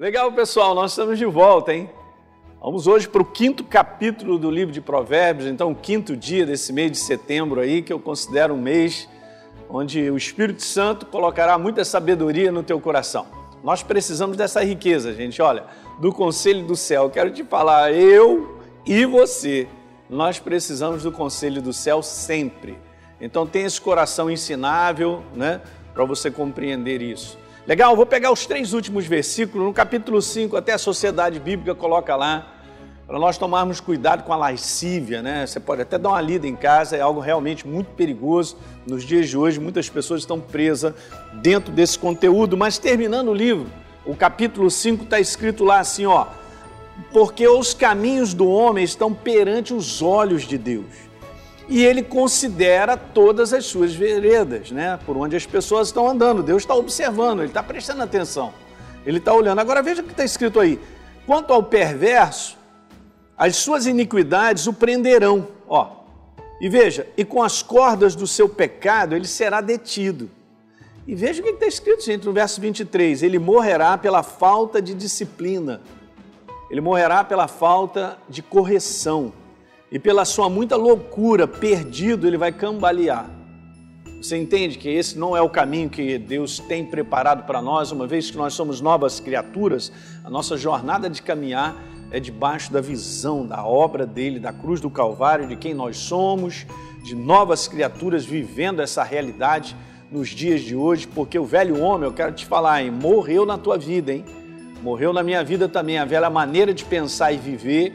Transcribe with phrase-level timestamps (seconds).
[0.00, 1.90] Legal, pessoal, nós estamos de volta, hein?
[2.62, 6.72] Vamos hoje para o quinto capítulo do livro de Provérbios, então, o quinto dia desse
[6.72, 9.08] mês de setembro aí, que eu considero um mês
[9.68, 13.26] onde o Espírito Santo colocará muita sabedoria no teu coração.
[13.64, 15.42] Nós precisamos dessa riqueza, gente.
[15.42, 15.64] Olha,
[15.98, 19.66] do conselho do céu, quero te falar, eu e você,
[20.08, 22.78] nós precisamos do conselho do céu sempre.
[23.20, 25.60] Então, tem esse coração ensinável, né,
[25.92, 27.36] para você compreender isso.
[27.68, 27.94] Legal?
[27.94, 32.50] Vou pegar os três últimos versículos, no capítulo 5, até a sociedade bíblica coloca lá,
[33.06, 35.46] para nós tomarmos cuidado com a lascívia, né?
[35.46, 38.56] Você pode até dar uma lida em casa, é algo realmente muito perigoso.
[38.86, 40.94] Nos dias de hoje, muitas pessoas estão presas
[41.42, 43.66] dentro desse conteúdo, mas terminando o livro,
[44.06, 46.24] o capítulo 5 está escrito lá assim, ó,
[47.12, 51.07] porque os caminhos do homem estão perante os olhos de Deus
[51.68, 54.98] e ele considera todas as suas veredas, né?
[55.04, 56.42] Por onde as pessoas estão andando.
[56.42, 58.54] Deus está observando, ele está prestando atenção,
[59.04, 59.60] ele está olhando.
[59.60, 60.80] Agora veja o que está escrito aí:
[61.26, 62.56] quanto ao perverso,
[63.36, 65.98] as suas iniquidades o prenderão, ó.
[66.60, 70.30] E veja, e com as cordas do seu pecado ele será detido.
[71.06, 74.94] E veja o que está escrito, gente, no verso 23: ele morrerá pela falta de
[74.94, 75.82] disciplina,
[76.70, 79.34] ele morrerá pela falta de correção
[79.90, 83.30] e pela sua muita loucura, perdido, ele vai cambalear.
[84.20, 88.06] Você entende que esse não é o caminho que Deus tem preparado para nós, uma
[88.06, 89.92] vez que nós somos novas criaturas,
[90.24, 91.76] a nossa jornada de caminhar
[92.10, 96.66] é debaixo da visão, da obra dele, da cruz do Calvário, de quem nós somos,
[97.04, 99.76] de novas criaturas vivendo essa realidade
[100.10, 103.56] nos dias de hoje, porque o velho homem, eu quero te falar, hein, morreu na
[103.56, 104.24] tua vida, hein?
[104.82, 107.94] Morreu na minha vida também, a velha maneira de pensar e viver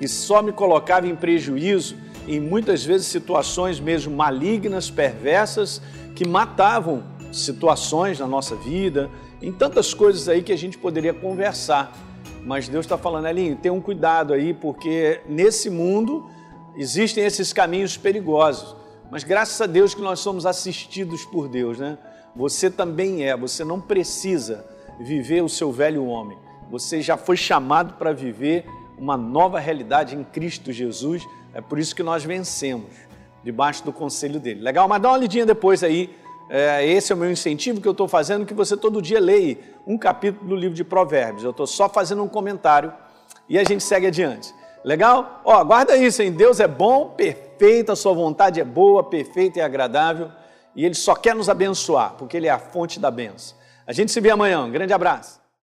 [0.00, 5.80] e só me colocava em prejuízo em muitas vezes situações mesmo malignas, perversas,
[6.14, 9.10] que matavam situações na nossa vida,
[9.42, 11.92] em tantas coisas aí que a gente poderia conversar.
[12.44, 16.28] Mas Deus está falando, Elinho, tenha um cuidado aí, porque nesse mundo
[16.76, 18.76] existem esses caminhos perigosos.
[19.10, 21.98] Mas graças a Deus que nós somos assistidos por Deus, né?
[22.34, 24.64] Você também é, você não precisa
[24.98, 26.36] viver o seu velho homem.
[26.70, 28.66] Você já foi chamado para viver
[28.98, 31.26] uma nova realidade em Cristo Jesus.
[31.52, 32.90] É por isso que nós vencemos,
[33.42, 34.60] debaixo do conselho dele.
[34.60, 34.88] Legal?
[34.88, 36.14] Mas dá uma lidinha depois aí.
[36.48, 39.58] É, esse é o meu incentivo que eu estou fazendo, que você todo dia leia
[39.86, 41.44] um capítulo do livro de Provérbios.
[41.44, 42.92] Eu estou só fazendo um comentário
[43.48, 44.54] e a gente segue adiante.
[44.84, 45.40] Legal?
[45.44, 46.30] Ó, guarda isso, hein?
[46.30, 50.30] Deus é bom, perfeito, a sua vontade é boa, perfeita e agradável.
[50.76, 53.56] E Ele só quer nos abençoar, porque Ele é a fonte da benção.
[53.86, 54.64] A gente se vê amanhã.
[54.64, 55.43] Um grande abraço.